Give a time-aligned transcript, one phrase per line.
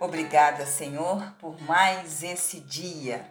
[0.00, 3.22] Obrigada, Senhor, por mais esse dia.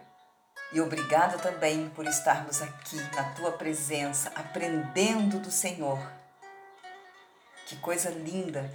[0.72, 6.00] E obrigada também por estarmos aqui na tua presença, aprendendo do Senhor.
[7.66, 8.72] Que coisa linda,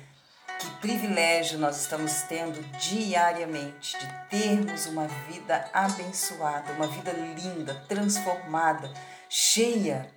[0.59, 8.93] que privilégio nós estamos tendo diariamente de termos uma vida abençoada, uma vida linda, transformada,
[9.31, 10.11] cheia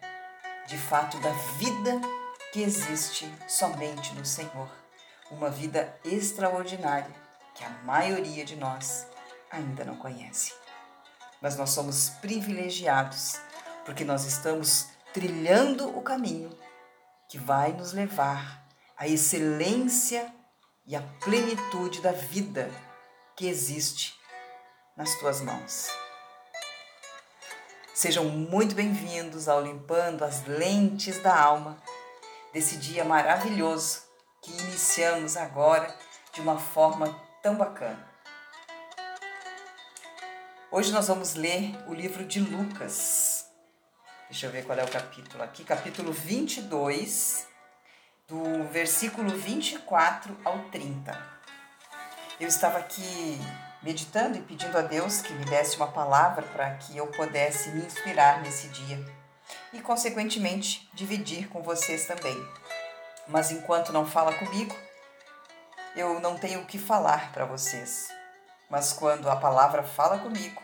[0.66, 2.02] de fato da vida
[2.52, 4.68] que existe somente no Senhor.
[5.30, 7.27] Uma vida extraordinária
[7.57, 9.07] que a maioria de nós
[9.49, 10.53] ainda não conhece.
[11.41, 13.41] Mas nós somos privilegiados
[13.84, 16.55] porque nós estamos trilhando o caminho
[17.27, 18.63] que vai nos levar
[18.95, 20.31] à excelência
[20.85, 22.70] e à plenitude da vida
[23.35, 24.15] que existe
[24.95, 25.89] nas tuas mãos.
[27.93, 31.81] Sejam muito bem-vindos ao Limpando as Lentes da Alma,
[32.53, 34.03] desse dia maravilhoso
[34.43, 35.93] que iniciamos agora
[36.34, 38.08] de uma forma tão bacana.
[40.71, 43.46] Hoje nós vamos ler o livro de Lucas.
[44.29, 47.48] Deixa eu ver qual é o capítulo aqui, capítulo 22,
[48.27, 51.38] do versículo 24 ao 30.
[52.40, 53.40] Eu estava aqui
[53.82, 57.85] meditando e pedindo a Deus que me desse uma palavra para que eu pudesse me
[57.85, 59.04] inspirar nesse dia
[59.72, 62.38] e, consequentemente, dividir com vocês também.
[63.27, 64.75] Mas enquanto não fala comigo,
[65.97, 68.07] eu não tenho o que falar para vocês.
[68.69, 70.62] Mas quando a palavra fala comigo,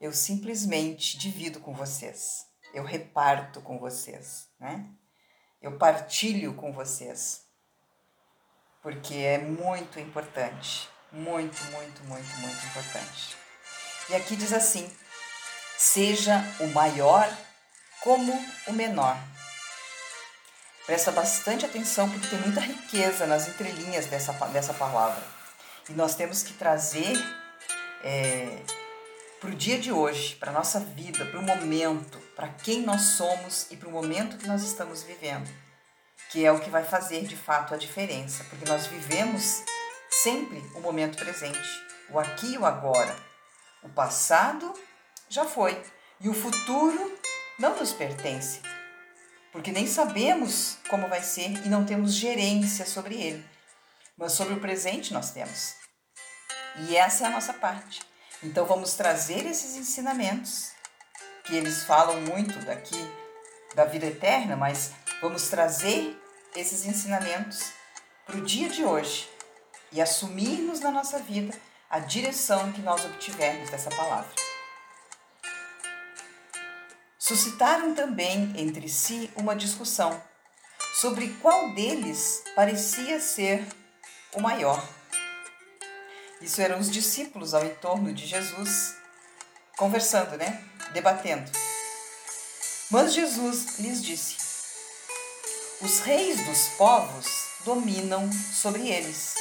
[0.00, 2.46] eu simplesmente divido com vocês.
[2.72, 4.86] Eu reparto com vocês, né?
[5.60, 7.42] Eu partilho com vocês.
[8.82, 10.88] Porque é muito importante.
[11.12, 13.36] Muito, muito, muito, muito importante.
[14.08, 14.90] E aqui diz assim:
[15.76, 17.28] seja o maior
[18.00, 18.32] como
[18.66, 19.16] o menor.
[20.86, 25.22] Presta bastante atenção porque tem muita riqueza nas entrelinhas dessa, dessa palavra.
[25.88, 27.16] E nós temos que trazer
[28.02, 28.58] é,
[29.40, 33.02] para o dia de hoje, para a nossa vida, para o momento, para quem nós
[33.02, 35.48] somos e para o momento que nós estamos vivendo,
[36.30, 39.62] que é o que vai fazer de fato a diferença, porque nós vivemos
[40.10, 41.58] sempre o momento presente,
[42.10, 43.16] o aqui e o agora.
[43.82, 44.72] O passado
[45.28, 45.80] já foi
[46.20, 47.18] e o futuro
[47.58, 48.60] não nos pertence,
[49.52, 53.44] porque nem sabemos como vai ser e não temos gerência sobre ele.
[54.16, 55.74] Mas sobre o presente nós temos.
[56.88, 58.00] E essa é a nossa parte.
[58.42, 60.72] Então vamos trazer esses ensinamentos,
[61.44, 62.98] que eles falam muito daqui
[63.74, 66.18] da vida eterna, mas vamos trazer
[66.56, 67.72] esses ensinamentos
[68.26, 69.28] para o dia de hoje
[69.92, 71.54] e assumirmos na nossa vida
[71.90, 74.41] a direção que nós obtivermos dessa palavra.
[77.32, 80.22] Suscitaram também entre si uma discussão
[81.00, 83.66] sobre qual deles parecia ser
[84.34, 84.86] o maior.
[86.42, 88.94] Isso eram os discípulos ao entorno de Jesus,
[89.78, 90.62] conversando, né?
[90.92, 91.50] Debatendo.
[92.90, 94.36] Mas Jesus lhes disse:
[95.80, 97.26] Os reis dos povos
[97.64, 99.36] dominam sobre eles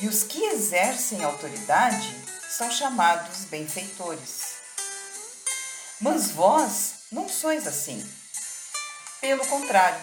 [0.00, 2.12] e os que exercem autoridade
[2.50, 4.47] são chamados benfeitores.
[6.00, 8.08] Mas vós não sois assim.
[9.20, 10.00] Pelo contrário,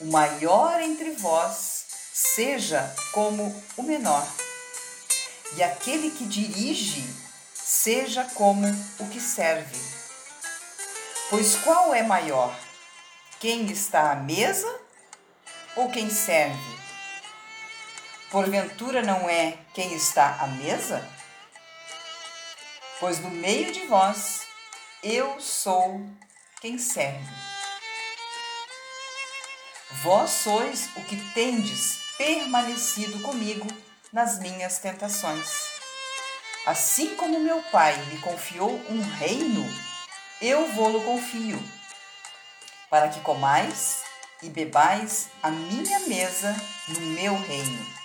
[0.00, 4.26] o maior entre vós seja como o menor,
[5.54, 7.04] e aquele que dirige
[7.54, 8.66] seja como
[8.98, 9.78] o que serve.
[11.28, 12.52] Pois qual é maior?
[13.38, 14.80] Quem está à mesa
[15.76, 16.80] ou quem serve?
[18.30, 21.08] Porventura não é quem está à mesa?
[22.98, 24.49] Pois no meio de vós
[25.02, 26.00] eu sou
[26.60, 27.32] quem serve.
[30.02, 33.66] Vós sois o que tendes permanecido comigo
[34.12, 35.70] nas minhas tentações.
[36.66, 39.66] Assim como meu Pai me confiou um reino,
[40.40, 41.62] eu vou-lo confio,
[42.88, 44.02] para que comais
[44.42, 46.54] e bebais a minha mesa
[46.88, 48.00] no meu reino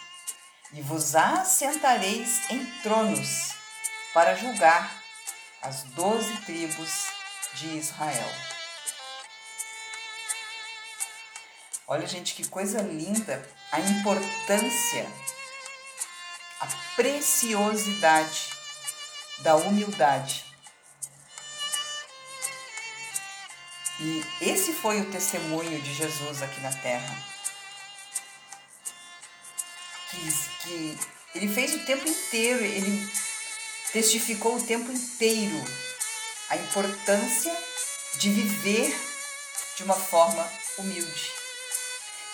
[0.75, 3.53] e vos assentareis em tronos
[4.13, 5.04] para julgar
[5.65, 7.07] as doze tribos
[7.55, 8.31] de Israel.
[11.87, 15.07] Olha, gente, que coisa linda a importância,
[16.61, 18.49] a preciosidade
[19.39, 20.45] da humildade.
[23.99, 27.15] E esse foi o testemunho de Jesus aqui na terra
[30.09, 30.31] que,
[30.63, 30.97] que
[31.35, 33.09] ele fez o tempo inteiro, ele
[33.95, 35.55] testificou o tempo inteiro
[36.49, 37.55] a importância
[38.17, 38.93] de viver
[39.77, 40.45] de uma forma
[40.77, 41.31] humilde.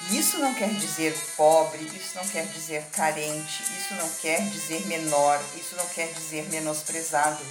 [0.09, 4.87] E isso não quer dizer pobre, isso não quer dizer carente, isso não quer dizer
[4.87, 7.45] menor, isso não quer dizer menosprezado.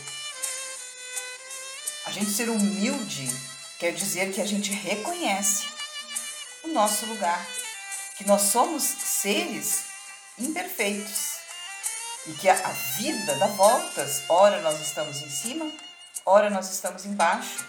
[2.06, 3.28] A gente ser humilde
[3.78, 5.66] quer dizer que a gente reconhece
[6.64, 7.46] o nosso lugar,
[8.18, 9.84] que nós somos seres
[10.36, 11.39] imperfeitos
[12.26, 12.54] e que a
[12.98, 15.70] vida dá voltas, ora nós estamos em cima,
[16.24, 17.64] ora nós estamos embaixo.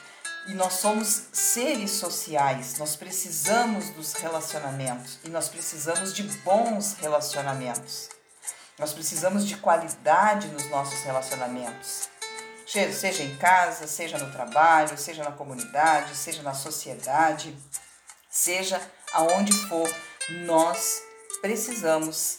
[0.48, 8.10] E nós somos seres sociais, nós precisamos dos relacionamentos e nós precisamos de bons relacionamentos.
[8.80, 12.10] Nós precisamos de qualidade nos nossos relacionamentos.
[12.66, 17.56] Seja em casa, seja no trabalho, seja na comunidade, seja na sociedade,
[18.28, 18.82] seja
[19.14, 19.88] aonde for,
[20.46, 21.04] nós
[21.42, 22.38] precisamos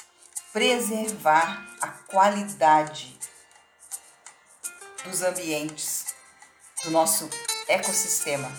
[0.52, 3.18] preservar a qualidade
[5.02, 6.04] dos ambientes,
[6.84, 7.28] do nosso
[7.66, 8.52] ecossistema.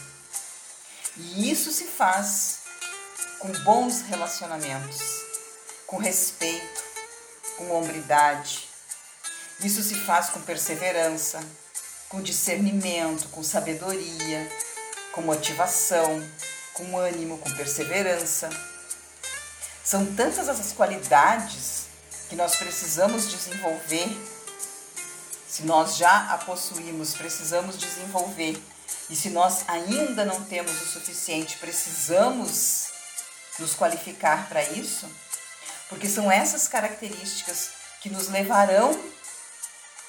[1.15, 2.61] E isso se faz
[3.37, 5.01] com bons relacionamentos,
[5.85, 6.83] com respeito,
[7.57, 8.67] com hombridade.
[9.59, 11.39] Isso se faz com perseverança,
[12.09, 14.51] com discernimento, com sabedoria,
[15.11, 16.27] com motivação,
[16.73, 18.49] com ânimo, com perseverança.
[19.83, 21.82] São tantas essas qualidades
[22.33, 24.09] que nós precisamos desenvolver.
[25.47, 28.59] Se nós já a possuímos, precisamos desenvolver
[29.07, 32.87] e se nós ainda não temos o suficiente, precisamos
[33.59, 35.07] nos qualificar para isso,
[35.87, 37.69] porque são essas características
[38.01, 38.99] que nos levarão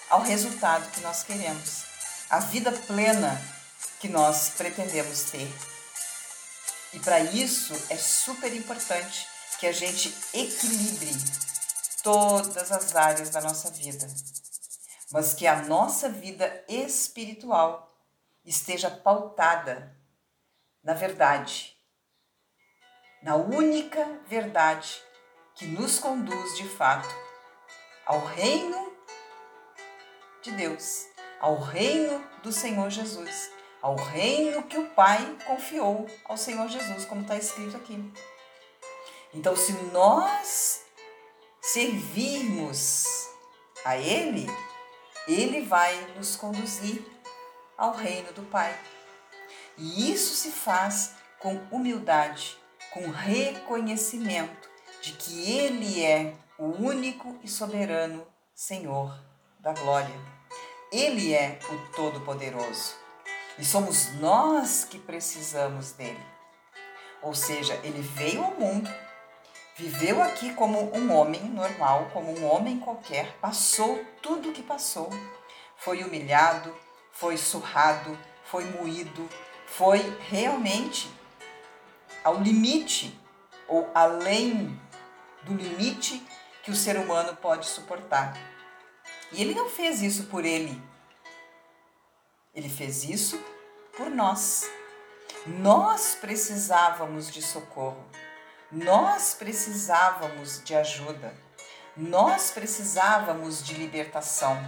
[0.08, 1.82] ao resultado que nós queremos,
[2.30, 3.38] a vida plena
[4.00, 5.52] que nós pretendemos ter.
[6.94, 9.28] E para isso é super importante
[9.60, 11.43] que a gente equilibre
[12.04, 14.06] todas as áreas da nossa vida,
[15.10, 17.92] mas que a nossa vida espiritual
[18.44, 19.96] esteja pautada
[20.84, 21.74] na verdade,
[23.22, 25.02] na única verdade
[25.54, 27.08] que nos conduz de fato
[28.04, 28.92] ao reino
[30.42, 31.06] de Deus,
[31.40, 37.22] ao reino do Senhor Jesus, ao reino que o Pai confiou ao Senhor Jesus, como
[37.22, 38.12] está escrito aqui.
[39.32, 40.83] Então, se nós
[41.72, 43.28] servirmos
[43.84, 44.46] a Ele,
[45.26, 47.04] Ele vai nos conduzir
[47.76, 48.78] ao reino do Pai.
[49.76, 52.56] E isso se faz com humildade,
[52.92, 54.68] com reconhecimento
[55.00, 59.18] de que Ele é o único e soberano Senhor
[59.58, 60.14] da glória.
[60.92, 62.94] Ele é o Todo-Poderoso
[63.58, 66.24] e somos nós que precisamos dele.
[67.22, 68.90] Ou seja, ele veio ao mundo,
[69.76, 75.10] viveu aqui como um homem normal, como um homem qualquer, passou tudo o que passou,
[75.76, 76.74] foi humilhado,
[77.12, 79.28] foi surrado, foi moído,
[79.66, 79.98] foi
[80.28, 81.10] realmente
[82.22, 83.18] ao limite
[83.66, 84.80] ou além
[85.42, 86.24] do limite
[86.62, 88.34] que o ser humano pode suportar.
[89.32, 90.80] E ele não fez isso por ele.
[92.54, 93.42] Ele fez isso
[93.96, 94.70] por nós.
[95.46, 98.02] Nós precisávamos de socorro.
[98.70, 101.34] Nós precisávamos de ajuda.
[101.96, 104.58] Nós precisávamos de libertação.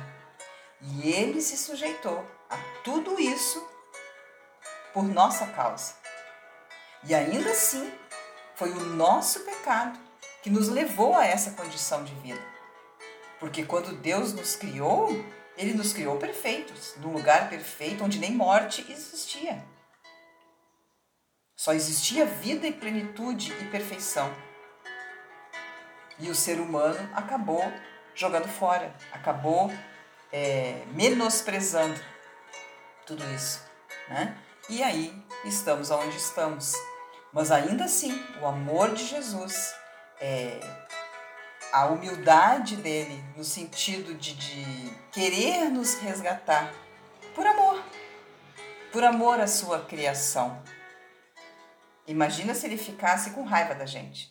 [0.80, 3.66] E ele se sujeitou a tudo isso
[4.92, 5.94] por nossa causa.
[7.04, 7.92] E ainda assim,
[8.54, 9.98] foi o nosso pecado
[10.42, 12.40] que nos levou a essa condição de vida.
[13.38, 15.08] Porque quando Deus nos criou,
[15.56, 19.62] Ele nos criou perfeitos, num lugar perfeito onde nem morte existia.
[21.56, 24.30] Só existia vida e plenitude e perfeição.
[26.18, 27.64] E o ser humano acabou
[28.14, 29.72] jogando fora, acabou
[30.30, 31.98] é, menosprezando
[33.06, 33.62] tudo isso,
[34.08, 34.36] né?
[34.68, 35.14] E aí
[35.46, 36.74] estamos onde estamos.
[37.32, 39.74] Mas ainda assim, o amor de Jesus,
[40.20, 40.60] é,
[41.72, 46.72] a humildade dele, no sentido de, de querer nos resgatar,
[47.34, 47.82] por amor,
[48.92, 50.62] por amor à sua criação.
[52.06, 54.30] Imagina se ele ficasse com raiva da gente.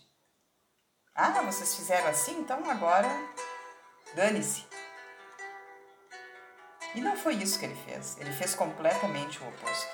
[1.13, 3.09] Ah, vocês fizeram assim, então agora
[4.15, 4.65] dane-se.
[6.93, 8.17] E não foi isso que ele fez.
[8.19, 9.89] Ele fez completamente o oposto.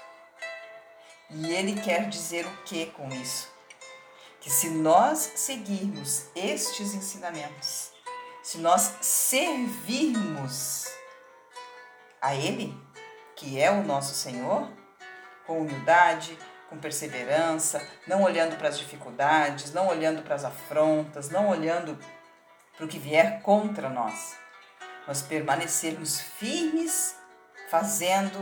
[1.32, 3.52] E ele quer dizer o que com isso?
[4.40, 7.92] Que se nós seguirmos estes ensinamentos,
[8.44, 10.88] se nós servirmos
[12.20, 12.76] a Ele,
[13.36, 14.68] que é o nosso Senhor,
[15.46, 16.38] com humildade,
[16.72, 22.00] com perseverança, não olhando para as dificuldades, não olhando para as afrontas, não olhando
[22.78, 24.38] para o que vier contra nós,
[25.06, 27.14] nós permanecermos firmes,
[27.70, 28.40] fazendo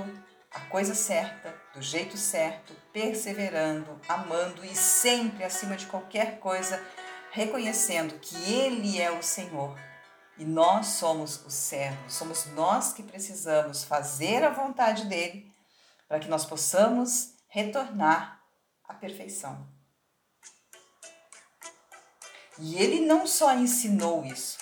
[0.52, 6.80] a coisa certa, do jeito certo, perseverando, amando e sempre, acima de qualquer coisa,
[7.32, 9.76] reconhecendo que Ele é o Senhor.
[10.38, 15.52] E nós somos os servos, somos nós que precisamos fazer a vontade dele
[16.08, 18.42] para que nós possamos retornar
[18.88, 19.68] à perfeição.
[22.58, 24.58] E ele não só ensinou isso,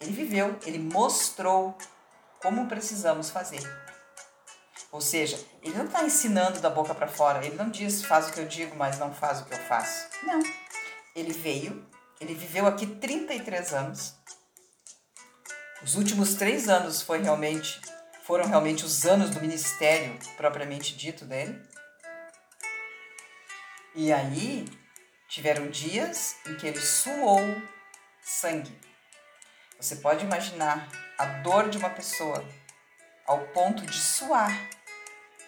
[0.00, 1.76] ele viveu, ele mostrou
[2.40, 3.62] como precisamos fazer.
[4.90, 8.32] Ou seja, ele não está ensinando da boca para fora, ele não diz faz o
[8.32, 10.08] que eu digo, mas não faz o que eu faço.
[10.22, 10.40] Não.
[11.14, 11.86] Ele veio,
[12.20, 14.14] ele viveu aqui 33 anos.
[15.82, 17.80] Os últimos três anos foi realmente,
[18.22, 21.60] foram realmente os anos do ministério propriamente dito dele.
[23.94, 24.64] E aí
[25.28, 27.40] tiveram dias em que ele suou
[28.22, 28.80] sangue.
[29.78, 32.42] Você pode imaginar a dor de uma pessoa
[33.26, 34.50] ao ponto de suar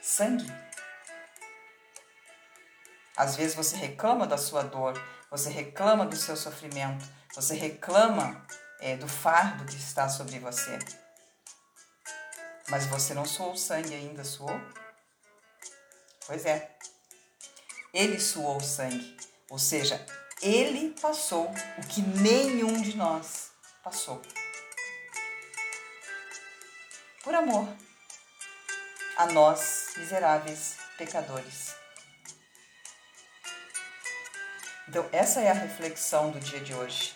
[0.02, 0.46] sangue.
[3.16, 4.94] Às vezes você reclama da sua dor,
[5.30, 8.46] você reclama do seu sofrimento, você reclama
[8.80, 10.78] é, do fardo que está sobre você.
[12.68, 14.60] Mas você não suou sangue ainda, suou?
[16.26, 16.76] Pois é.
[17.94, 19.16] Ele suou sangue,
[19.48, 20.04] ou seja,
[20.42, 21.48] ele passou
[21.78, 23.52] o que nenhum de nós
[23.84, 24.20] passou.
[27.22, 27.68] Por amor
[29.16, 31.72] a nós, miseráveis pecadores.
[34.88, 37.14] Então, essa é a reflexão do dia de hoje.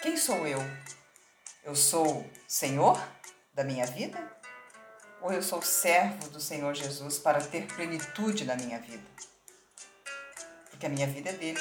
[0.00, 0.60] Quem sou eu?
[1.64, 2.96] Eu sou Senhor
[3.52, 4.18] da minha vida?
[5.20, 9.31] Ou eu sou servo do Senhor Jesus para ter plenitude na minha vida?
[10.82, 11.60] Porque a minha vida é dele.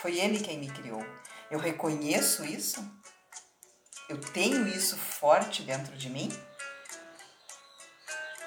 [0.00, 1.04] Foi ele quem me criou.
[1.50, 2.82] Eu reconheço isso?
[4.08, 6.32] Eu tenho isso forte dentro de mim?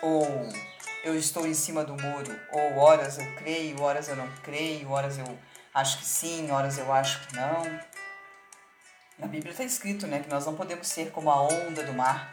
[0.01, 0.27] ou
[1.03, 5.17] eu estou em cima do muro, ou horas eu creio, horas eu não creio, horas
[5.17, 5.39] eu
[5.73, 7.63] acho que sim, horas eu acho que não.
[9.17, 12.31] Na Bíblia está escrito né, que nós não podemos ser como a onda do mar,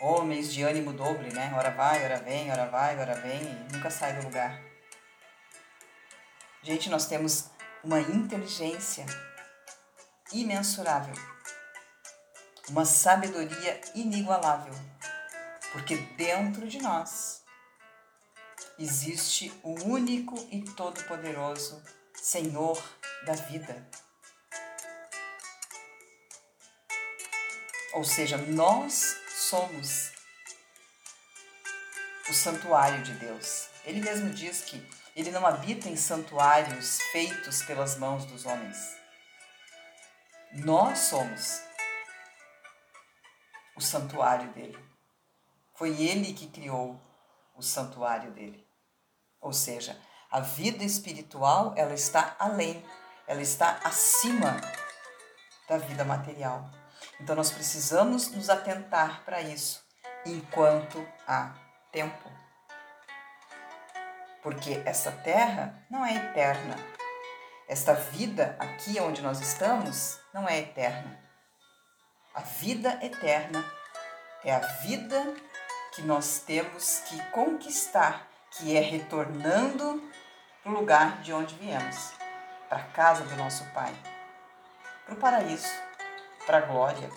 [0.00, 1.52] homens de ânimo dobre, né?
[1.56, 4.65] Ora vai, ora vem, ora vai, ora vem, e nunca sai do lugar.
[6.66, 7.44] Gente, nós temos
[7.84, 9.06] uma inteligência
[10.32, 11.14] imensurável,
[12.68, 14.74] uma sabedoria inigualável
[15.70, 17.44] porque dentro de nós
[18.80, 21.80] existe o único e todo-poderoso
[22.14, 22.82] Senhor
[23.24, 23.88] da vida.
[27.92, 30.10] Ou seja, nós somos
[32.28, 33.68] o santuário de Deus.
[33.84, 38.76] Ele mesmo diz que ele não habita em santuários feitos pelas mãos dos homens.
[40.52, 41.62] Nós somos
[43.74, 44.78] o santuário dele.
[45.74, 47.00] Foi ele que criou
[47.54, 48.68] o santuário dele.
[49.40, 49.98] Ou seja,
[50.30, 52.84] a vida espiritual, ela está além,
[53.26, 54.60] ela está acima
[55.66, 56.70] da vida material.
[57.18, 59.82] Então nós precisamos nos atentar para isso
[60.26, 61.54] enquanto há
[61.90, 62.45] tempo.
[64.46, 66.76] Porque essa terra não é eterna.
[67.66, 71.18] Esta vida aqui onde nós estamos não é eterna.
[72.32, 73.64] A vida eterna
[74.44, 75.34] é a vida
[75.92, 80.00] que nós temos que conquistar, que é retornando
[80.62, 82.12] para o lugar de onde viemos,
[82.68, 83.92] para a casa do nosso Pai,
[85.06, 85.74] para o paraíso,
[86.46, 87.10] para a glória,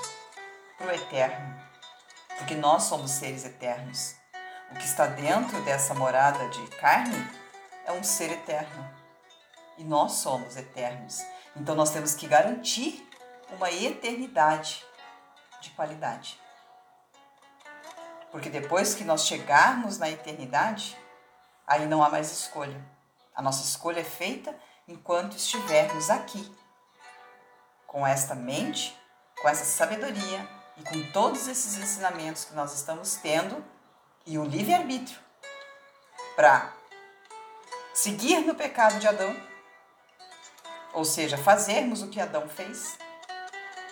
[0.79, 1.61] para o eterno,
[2.39, 4.18] porque nós somos seres eternos.
[4.71, 7.27] O que está dentro dessa morada de carne
[7.85, 8.89] é um ser eterno
[9.77, 11.23] e nós somos eternos.
[11.55, 13.09] Então nós temos que garantir
[13.51, 14.85] uma eternidade
[15.61, 16.39] de qualidade.
[18.31, 20.95] Porque depois que nós chegarmos na eternidade,
[21.65, 22.79] aí não há mais escolha.
[23.33, 24.55] A nossa escolha é feita
[24.87, 26.55] enquanto estivermos aqui,
[27.87, 28.95] com esta mente,
[29.41, 30.47] com essa sabedoria
[30.77, 33.63] e com todos esses ensinamentos que nós estamos tendo
[34.25, 35.19] e o livre-arbítrio
[36.35, 36.73] para
[37.93, 39.35] seguir no pecado de Adão,
[40.93, 42.97] ou seja, fazermos o que Adão fez,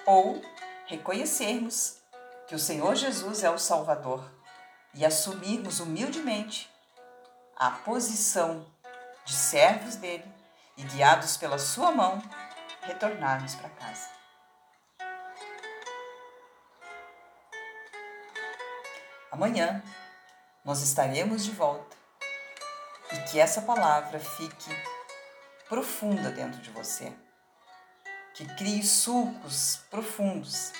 [0.05, 0.41] ou
[0.85, 1.97] reconhecermos
[2.47, 4.23] que o Senhor Jesus é o Salvador
[4.93, 6.69] e assumirmos humildemente
[7.55, 8.65] a posição
[9.25, 10.25] de servos dele
[10.77, 12.21] e guiados pela sua mão,
[12.83, 14.09] retornarmos para casa.
[19.29, 19.83] Amanhã
[20.67, 21.95] nós estaremos de volta
[23.13, 24.69] e que essa palavra fique
[25.69, 27.15] profunda dentro de você,
[28.33, 30.73] que crie sulcos profundos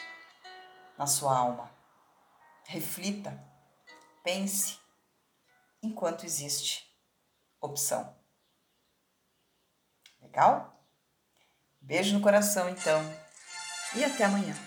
[0.98, 1.72] na sua alma.
[2.65, 3.41] Reflita,
[4.25, 4.77] pense
[5.82, 6.94] enquanto existe
[7.62, 8.13] opção.
[10.20, 10.84] Legal?
[11.79, 13.01] Beijo no coração, então,
[13.96, 14.67] e até amanhã.